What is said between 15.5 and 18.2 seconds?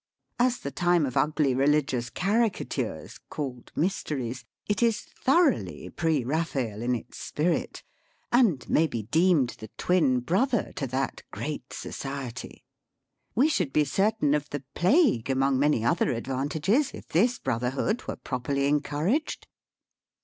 many other advantages, if this Brother hood were